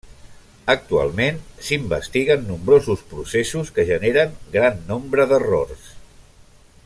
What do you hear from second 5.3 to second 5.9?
d'errors.